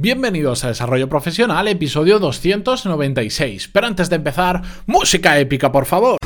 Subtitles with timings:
[0.00, 3.66] Bienvenidos a Desarrollo Profesional, episodio 296.
[3.66, 6.17] Pero antes de empezar, música épica, por favor.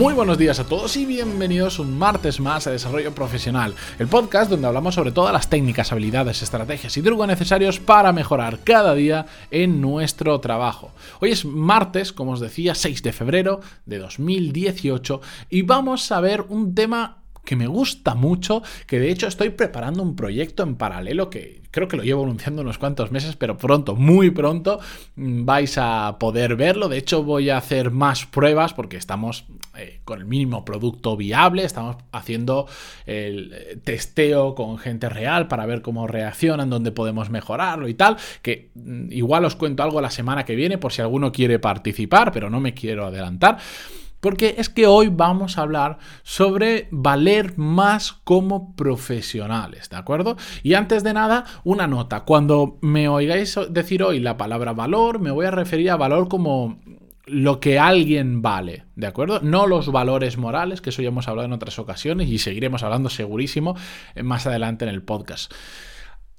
[0.00, 4.50] Muy buenos días a todos y bienvenidos un martes más a Desarrollo Profesional, el podcast
[4.50, 9.26] donde hablamos sobre todas las técnicas, habilidades, estrategias y trucos necesarios para mejorar cada día
[9.50, 10.92] en nuestro trabajo.
[11.20, 16.46] Hoy es martes, como os decía, 6 de febrero de 2018 y vamos a ver
[16.48, 21.28] un tema que me gusta mucho, que de hecho estoy preparando un proyecto en paralelo
[21.28, 24.80] que creo que lo llevo anunciando unos cuantos meses, pero pronto, muy pronto
[25.16, 26.88] mm, vais a poder verlo.
[26.88, 29.44] De hecho voy a hacer más pruebas porque estamos
[29.80, 32.66] eh, con el mínimo producto viable, estamos haciendo
[33.06, 38.18] el eh, testeo con gente real para ver cómo reaccionan, dónde podemos mejorarlo y tal,
[38.42, 42.30] que mm, igual os cuento algo la semana que viene por si alguno quiere participar,
[42.30, 43.56] pero no me quiero adelantar.
[44.20, 50.36] Porque es que hoy vamos a hablar sobre valer más como profesionales, ¿de acuerdo?
[50.62, 52.24] Y antes de nada, una nota.
[52.24, 56.78] Cuando me oigáis decir hoy la palabra valor, me voy a referir a valor como
[57.30, 59.40] lo que alguien vale, ¿de acuerdo?
[59.40, 63.08] No los valores morales, que eso ya hemos hablado en otras ocasiones y seguiremos hablando
[63.08, 63.76] segurísimo
[64.14, 65.52] eh, más adelante en el podcast.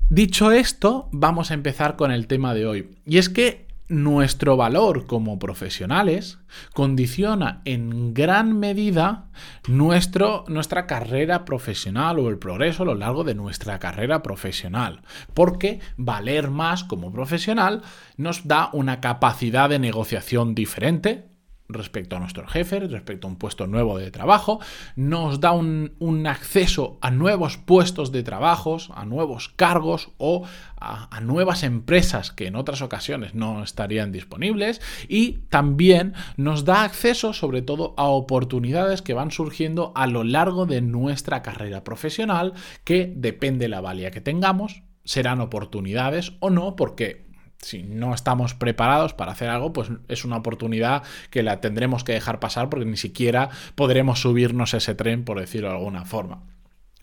[0.09, 2.89] Dicho esto, vamos a empezar con el tema de hoy.
[3.05, 6.39] Y es que nuestro valor como profesionales
[6.73, 9.29] condiciona en gran medida
[9.67, 15.01] nuestro, nuestra carrera profesional o el progreso a lo largo de nuestra carrera profesional.
[15.33, 17.81] Porque valer más como profesional
[18.15, 21.30] nos da una capacidad de negociación diferente,
[21.73, 24.59] respecto a nuestro jefe, respecto a un puesto nuevo de trabajo,
[24.95, 25.91] nos da un,
[26.27, 30.43] acceso a nuevos puestos de trabajo, a nuevos cargos o
[30.77, 37.33] a, nuevas empresas que en otras ocasiones no estarían disponibles y también nos da acceso
[37.33, 42.53] sobre todo a oportunidades que van surgiendo a lo largo de nuestra carrera profesional
[42.83, 47.30] que depende de la valía que tengamos, serán oportunidades o no porque
[47.61, 52.13] si no estamos preparados para hacer algo, pues es una oportunidad que la tendremos que
[52.13, 56.41] dejar pasar porque ni siquiera podremos subirnos ese tren, por decirlo de alguna forma.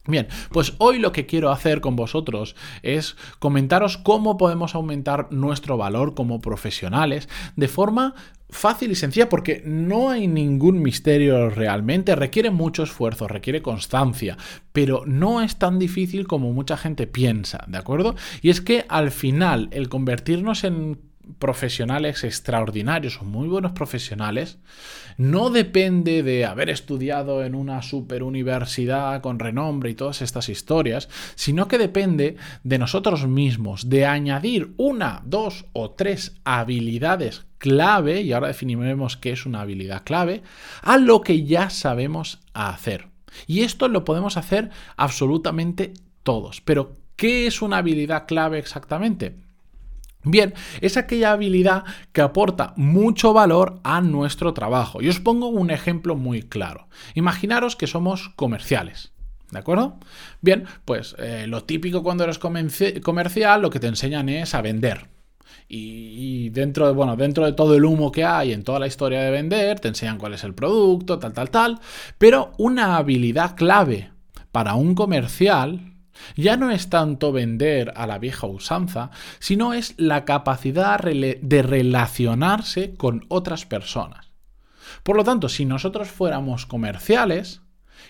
[0.08, 5.76] Bien, pues hoy lo que quiero hacer con vosotros es comentaros cómo podemos aumentar nuestro
[5.76, 8.14] valor como profesionales de forma
[8.48, 14.38] fácil y sencilla porque no hay ningún misterio realmente, requiere mucho esfuerzo, requiere constancia,
[14.72, 18.16] pero no es tan difícil como mucha gente piensa, ¿de acuerdo?
[18.40, 20.98] Y es que al final el convertirnos en
[21.38, 24.58] profesionales extraordinarios o muy buenos profesionales
[25.16, 31.08] no depende de haber estudiado en una super universidad con renombre y todas estas historias,
[31.34, 38.32] sino que depende de nosotros mismos, de añadir una, dos o tres habilidades clave, y
[38.32, 40.42] ahora definiremos qué es una habilidad clave,
[40.82, 43.08] a lo que ya sabemos hacer.
[43.46, 46.60] Y esto lo podemos hacer absolutamente todos.
[46.60, 49.47] Pero, ¿qué es una habilidad clave exactamente?
[50.24, 55.00] Bien, es aquella habilidad que aporta mucho valor a nuestro trabajo.
[55.00, 56.88] Y os pongo un ejemplo muy claro.
[57.14, 59.12] Imaginaros que somos comerciales.
[59.50, 59.98] ¿De acuerdo?
[60.42, 65.08] Bien, pues eh, lo típico cuando eres comercial, lo que te enseñan es a vender.
[65.70, 69.20] Y, dentro de, bueno, dentro de todo el humo que hay en toda la historia
[69.20, 71.80] de vender, te enseñan cuál es el producto, tal, tal, tal.
[72.16, 74.10] Pero una habilidad clave
[74.50, 75.97] para un comercial
[76.36, 82.94] ya no es tanto vender a la vieja usanza, sino es la capacidad de relacionarse
[82.96, 84.30] con otras personas.
[85.02, 87.62] Por lo tanto, si nosotros fuéramos comerciales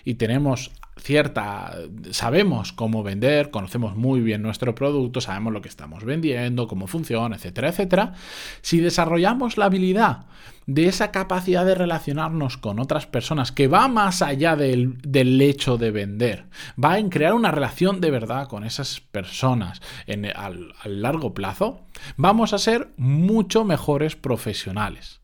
[0.05, 1.75] y tenemos cierta,
[2.11, 7.35] sabemos cómo vender, conocemos muy bien nuestro producto, sabemos lo que estamos vendiendo, cómo funciona,
[7.35, 8.13] etcétera, etcétera.
[8.61, 10.25] Si desarrollamos la habilidad
[10.65, 15.77] de esa capacidad de relacionarnos con otras personas que va más allá del, del hecho
[15.77, 16.45] de vender,
[16.81, 21.81] va en crear una relación de verdad con esas personas en, al largo plazo,
[22.17, 25.18] vamos a ser mucho mejores profesionales.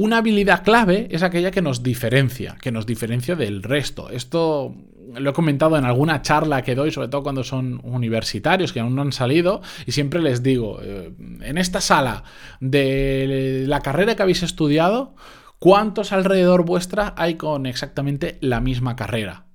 [0.00, 4.10] Una habilidad clave es aquella que nos diferencia, que nos diferencia del resto.
[4.10, 4.72] Esto
[5.12, 8.94] lo he comentado en alguna charla que doy, sobre todo cuando son universitarios que aún
[8.94, 12.22] no han salido, y siempre les digo, eh, en esta sala
[12.60, 15.16] de la carrera que habéis estudiado,
[15.58, 19.46] ¿cuántos alrededor vuestra hay con exactamente la misma carrera?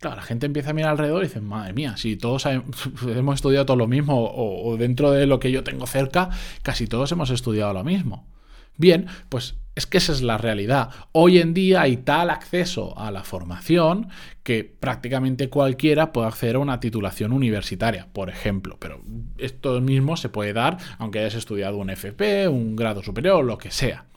[0.00, 2.46] Claro, la gente empieza a mirar alrededor y dice, madre mía, si todos
[3.06, 6.30] hemos estudiado todo lo mismo, o dentro de lo que yo tengo cerca,
[6.62, 8.37] casi todos hemos estudiado lo mismo.
[8.78, 10.90] Bien, pues es que esa es la realidad.
[11.12, 14.08] Hoy en día hay tal acceso a la formación
[14.42, 18.76] que prácticamente cualquiera puede acceder a una titulación universitaria, por ejemplo.
[18.80, 19.00] Pero
[19.36, 23.70] esto mismo se puede dar aunque hayas estudiado un FP, un grado superior, lo que
[23.70, 24.07] sea.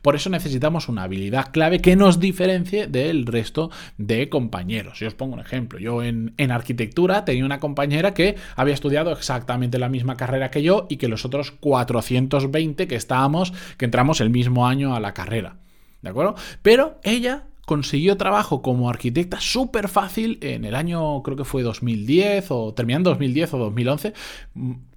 [0.00, 4.98] Por eso necesitamos una habilidad clave que nos diferencie del resto de compañeros.
[4.98, 9.12] Si os pongo un ejemplo, yo en, en arquitectura tenía una compañera que había estudiado
[9.12, 14.20] exactamente la misma carrera que yo y que los otros 420 que estábamos, que entramos
[14.20, 15.56] el mismo año a la carrera.
[16.00, 16.34] ¿De acuerdo?
[16.62, 22.50] Pero ella consiguió trabajo como arquitecta súper fácil en el año, creo que fue 2010
[22.50, 24.12] o terminando 2010 o 2011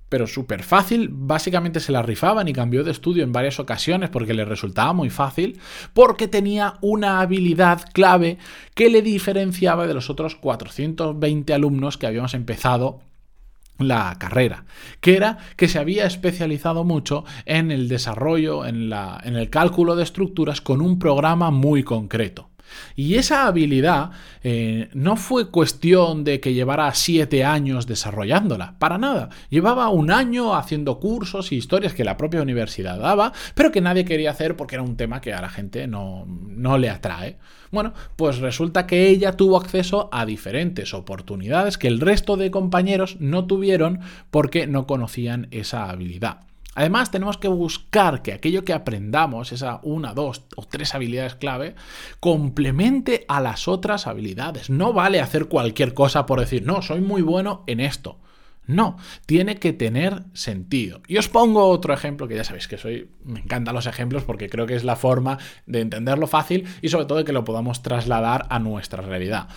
[0.09, 1.09] pero súper fácil.
[1.11, 5.09] Básicamente se la rifaban y cambió de estudio en varias ocasiones porque le resultaba muy
[5.09, 5.59] fácil,
[5.93, 8.37] porque tenía una habilidad clave
[8.73, 13.01] que le diferenciaba de los otros 420 alumnos que habíamos empezado
[13.77, 14.65] la carrera,
[15.01, 19.95] que era que se había especializado mucho en el desarrollo, en, la, en el cálculo
[19.95, 22.49] de estructuras con un programa muy concreto.
[22.95, 24.11] Y esa habilidad
[24.43, 29.29] eh, no fue cuestión de que llevara siete años desarrollándola, para nada.
[29.49, 34.05] Llevaba un año haciendo cursos y historias que la propia universidad daba, pero que nadie
[34.05, 37.37] quería hacer porque era un tema que a la gente no, no le atrae.
[37.71, 43.17] Bueno, pues resulta que ella tuvo acceso a diferentes oportunidades que el resto de compañeros
[43.19, 43.99] no tuvieron
[44.31, 46.41] porque no conocían esa habilidad.
[46.75, 51.73] Además, tenemos que buscar que aquello que aprendamos, esa una, dos o tres habilidades clave,
[52.19, 54.69] complemente a las otras habilidades.
[54.69, 58.19] No vale hacer cualquier cosa por decir, no, soy muy bueno en esto.
[58.67, 61.01] No, tiene que tener sentido.
[61.07, 64.49] Y os pongo otro ejemplo, que ya sabéis que soy, me encantan los ejemplos porque
[64.49, 65.37] creo que es la forma
[65.67, 69.47] de entenderlo fácil y sobre todo de que lo podamos trasladar a nuestra realidad.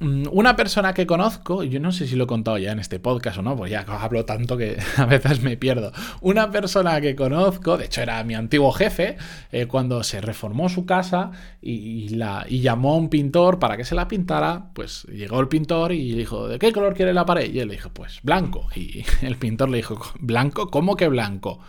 [0.00, 2.98] Mm, una persona que conozco, yo no sé si lo he contado ya en este
[2.98, 5.92] podcast o no, pues ya hablo tanto que a veces me pierdo.
[6.20, 9.16] Una persona que conozco, de hecho era mi antiguo jefe,
[9.52, 11.30] eh, cuando se reformó su casa
[11.62, 15.48] y, la, y llamó a un pintor para que se la pintara, pues llegó el
[15.48, 17.52] pintor y dijo, ¿de qué color quiere la pared?
[17.52, 18.68] Y él le dijo, pues blanco.
[18.74, 20.70] Y el pintor le dijo, ¿blanco?
[20.70, 21.60] ¿Cómo que blanco?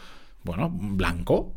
[0.43, 1.53] Bueno, blanco,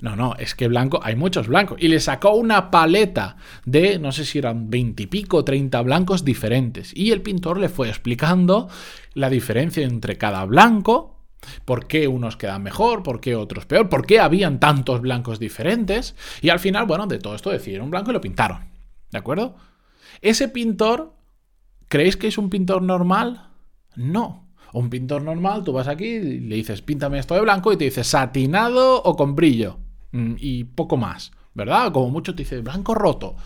[0.00, 1.78] no, no, es que blanco, hay muchos blancos.
[1.80, 6.24] Y le sacó una paleta de, no sé si eran 20 y pico, 30 blancos
[6.24, 6.96] diferentes.
[6.96, 8.68] Y el pintor le fue explicando
[9.14, 11.16] la diferencia entre cada blanco,
[11.64, 16.14] por qué unos quedan mejor, por qué otros peor, por qué habían tantos blancos diferentes.
[16.42, 18.68] Y al final, bueno, de todo esto decidieron blanco y lo pintaron.
[19.10, 19.56] ¿De acuerdo?
[20.20, 21.14] Ese pintor,
[21.88, 23.50] ¿creéis que es un pintor normal?
[23.96, 24.46] No.
[24.72, 27.84] Un pintor normal, tú vas aquí y le dices, píntame esto de blanco y te
[27.84, 29.78] dice satinado o con brillo.
[30.12, 31.92] Mm, y poco más, ¿verdad?
[31.92, 33.36] Como mucho te dice blanco roto.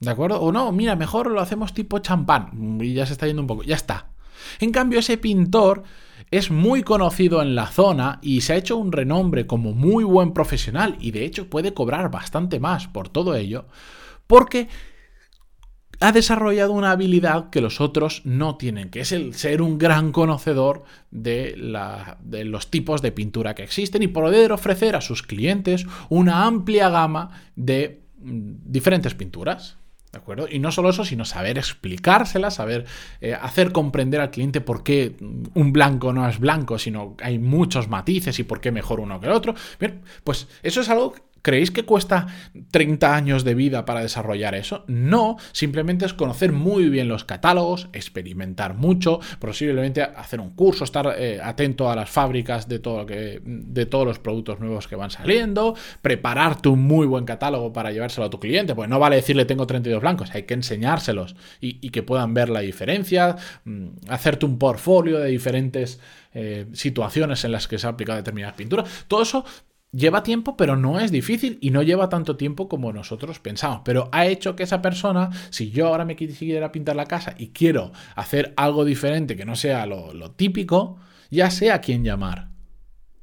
[0.00, 0.40] ¿De acuerdo?
[0.40, 2.78] O no, mira, mejor lo hacemos tipo champán.
[2.80, 3.62] Y ya se está yendo un poco.
[3.62, 4.10] Ya está.
[4.60, 5.84] En cambio, ese pintor
[6.30, 10.32] es muy conocido en la zona y se ha hecho un renombre como muy buen
[10.32, 13.66] profesional y de hecho puede cobrar bastante más por todo ello
[14.26, 14.68] porque
[16.00, 20.12] ha desarrollado una habilidad que los otros no tienen, que es el ser un gran
[20.12, 26.44] conocedor de, los tipos de pintura que existen y poder ofrecer a sus clientes una
[26.44, 29.76] amplia gama de mm, diferentes pinturas.
[30.12, 30.46] ¿De acuerdo?
[30.48, 32.84] Y no solo eso, sino saber explicársela, saber
[33.20, 35.16] eh, hacer comprender al cliente por qué
[35.54, 39.26] un blanco no es blanco, sino hay muchos matices y por qué mejor uno que
[39.26, 39.56] el otro.
[39.80, 42.26] Bien, pues eso es algo ¿Creéis que cuesta
[42.70, 44.84] 30 años de vida para desarrollar eso?
[44.86, 51.14] No, simplemente es conocer muy bien los catálogos, experimentar mucho, posiblemente hacer un curso, estar
[51.18, 55.74] eh, atento a las fábricas de, todo de todos los productos nuevos que van saliendo,
[56.00, 59.66] prepararte un muy buen catálogo para llevárselo a tu cliente, pues no vale decirle tengo
[59.66, 65.18] 32 blancos, hay que enseñárselos y, que puedan ver la diferencia, mm, hacerte un portfolio
[65.18, 66.00] de diferentes
[66.32, 69.04] eh, situaciones en las que se ha aplicado determinadas pinturas.
[69.06, 69.44] Todo eso
[69.94, 73.82] Lleva tiempo, pero no es difícil y no lleva tanto tiempo como nosotros pensamos.
[73.84, 77.48] Pero ha hecho que esa persona, si yo ahora me quisiera pintar la casa y
[77.48, 80.98] quiero hacer algo diferente que no sea lo, típico,
[81.30, 82.48] ya sé a quién llamar.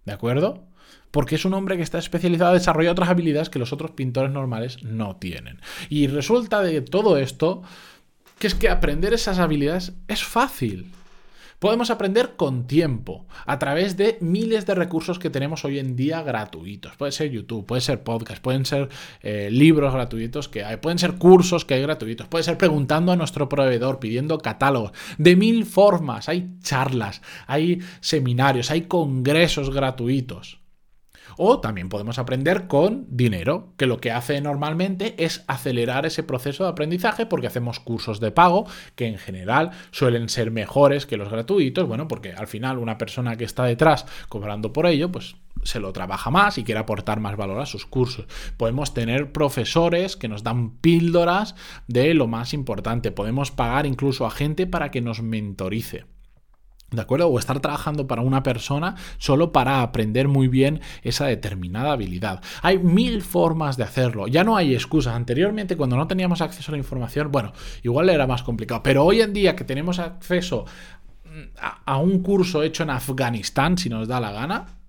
[0.05, 0.69] ¿De acuerdo?
[1.11, 4.31] Porque es un hombre que está especializado en desarrollar otras habilidades que los otros pintores
[4.31, 5.59] normales no tienen.
[5.89, 7.63] Y resulta de todo esto
[8.39, 10.89] que es que aprender esas habilidades es fácil.
[11.61, 16.23] Podemos aprender con tiempo, a través de miles de recursos que tenemos hoy en día
[16.23, 16.95] gratuitos.
[16.95, 18.89] Puede ser YouTube, puede ser podcast, pueden ser
[19.21, 23.15] eh, libros gratuitos que hay, pueden ser cursos que hay gratuitos, puede ser preguntando a
[23.15, 26.29] nuestro proveedor, pidiendo catálogos, de mil formas.
[26.29, 30.60] Hay charlas, hay seminarios, hay congresos gratuitos.
[31.37, 36.63] O también podemos aprender con dinero, que lo que hace normalmente es acelerar ese proceso
[36.63, 41.29] de aprendizaje porque hacemos cursos de pago que en general suelen ser mejores que los
[41.29, 45.79] gratuitos, bueno, porque al final una persona que está detrás cobrando por ello, pues se
[45.79, 48.25] lo trabaja más y quiere aportar más valor a sus cursos.
[48.57, 51.55] Podemos tener profesores que nos dan píldoras
[51.87, 53.11] de lo más importante.
[53.11, 56.05] Podemos pagar incluso a gente para que nos mentorice.
[56.91, 57.27] ¿De acuerdo?
[57.27, 62.41] O estar trabajando para una persona solo para aprender muy bien esa determinada habilidad.
[62.61, 64.27] Hay mil formas de hacerlo.
[64.27, 65.15] Ya no hay excusas.
[65.15, 68.83] Anteriormente, cuando no teníamos acceso a la información, bueno, igual era más complicado.
[68.83, 70.65] Pero hoy en día que tenemos acceso
[71.57, 74.80] a, a un curso hecho en Afganistán, si nos da la gana,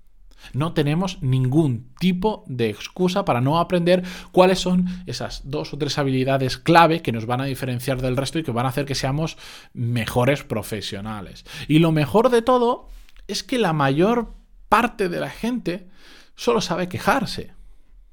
[0.52, 5.98] no tenemos ningún tipo de excusa para no aprender cuáles son esas dos o tres
[5.98, 8.94] habilidades clave que nos van a diferenciar del resto y que van a hacer que
[8.94, 9.36] seamos
[9.72, 11.44] mejores profesionales.
[11.68, 12.88] Y lo mejor de todo
[13.28, 14.34] es que la mayor
[14.68, 15.88] parte de la gente
[16.34, 17.52] solo sabe quejarse.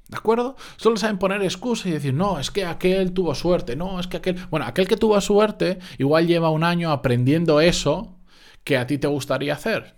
[0.08, 0.56] ¿De acuerdo?
[0.76, 4.16] Solo saben poner excusas y decir, no, es que aquel tuvo suerte, no, es que
[4.16, 4.36] aquel...
[4.50, 8.18] Bueno, aquel que tuvo suerte igual lleva un año aprendiendo eso
[8.64, 9.94] que a ti te gustaría hacer.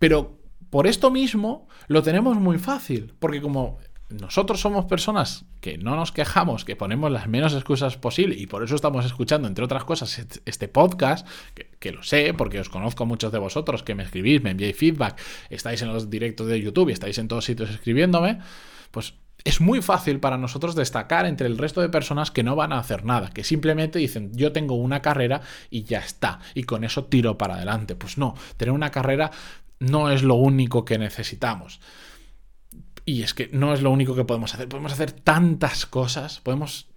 [0.00, 0.35] Pero
[0.76, 3.78] por esto mismo lo tenemos muy fácil, porque como
[4.10, 8.62] nosotros somos personas que no nos quejamos, que ponemos las menos excusas posible y por
[8.62, 11.26] eso estamos escuchando, entre otras cosas, este podcast,
[11.80, 15.18] que, lo sé, porque os conozco muchos de vosotros que me escribís, me enviáis feedback,
[15.48, 18.40] estáis en los directos de YouTube y estáis en todos sitios escribiéndome,
[18.90, 19.14] pues
[19.44, 22.80] es muy fácil para nosotros destacar entre el resto de personas que no van a
[22.80, 25.40] hacer nada, que simplemente dicen yo tengo una carrera
[25.70, 27.94] y ya está, y con eso tiro para adelante.
[27.94, 29.30] Pues no, tener una carrera
[29.78, 31.80] no es lo único que necesitamos.
[33.04, 34.68] Y es que no es lo único que podemos hacer.
[34.68, 36.40] Podemos hacer tantas cosas.
[36.40, 36.88] Podemos.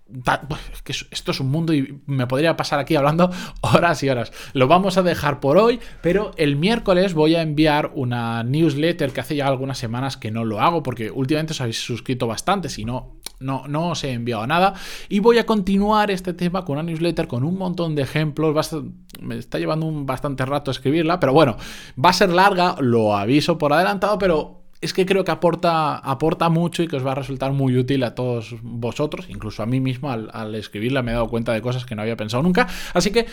[0.83, 4.31] Que esto es un mundo y me podría pasar aquí hablando horas y horas.
[4.53, 9.21] Lo vamos a dejar por hoy, pero el miércoles voy a enviar una newsletter que
[9.21, 12.85] hace ya algunas semanas que no lo hago porque últimamente os habéis suscrito bastante, si
[12.85, 14.73] no, no, no os he enviado nada.
[15.07, 18.73] Y voy a continuar este tema con una newsletter con un montón de ejemplos.
[19.21, 21.57] me está llevando un bastante rato escribirla, pero bueno,
[22.03, 26.49] va a ser larga, lo aviso por adelantado, pero es que creo que aporta, aporta
[26.49, 29.79] mucho y que os va a resultar muy útil a todos vosotros, incluso a mí
[29.79, 32.67] mismo al, escribirla me he dado cuenta de cosas que no había pensado nunca.
[32.93, 33.25] Así que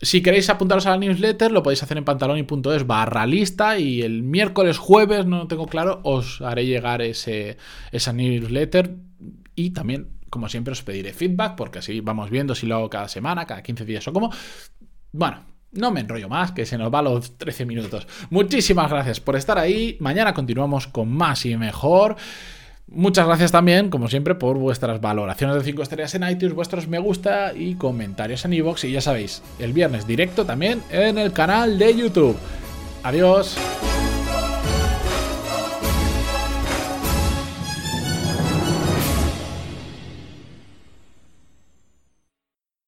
[0.00, 4.22] si queréis apuntaros a la newsletter, lo podéis hacer en pantaloni.es barra lista y el
[4.22, 7.56] miércoles, jueves, no tengo claro, os haré llegar ese,
[7.90, 8.94] esa newsletter
[9.56, 13.08] y también, como siempre, os pediré feedback porque así vamos viendo si lo hago cada
[13.08, 14.30] semana, cada 15 días o como.
[15.12, 18.06] Bueno, no me enrollo más, que se nos va los 13 minutos.
[18.30, 19.96] Muchísimas gracias por estar ahí.
[20.00, 22.16] Mañana continuamos con más y mejor.
[22.86, 26.98] Muchas gracias también, como siempre, por vuestras valoraciones de 5 estrellas en iTunes, vuestros me
[26.98, 28.84] gusta y comentarios en iVoox.
[28.84, 32.36] Y ya sabéis, el viernes directo también en el canal de YouTube.
[33.02, 33.56] Adiós.